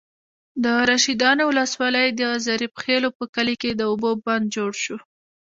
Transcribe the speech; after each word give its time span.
د 0.63 0.65
رشيدانو 0.91 1.43
ولسوالۍ، 1.47 2.07
د 2.21 2.23
ظریف 2.45 2.73
خېلو 2.83 3.09
په 3.17 3.23
کلي 3.35 3.55
کې 3.61 3.71
د 3.75 3.81
اوبو 3.91 4.09
بند 4.25 4.45
جوړ 4.55 4.71
شو. 4.83 4.97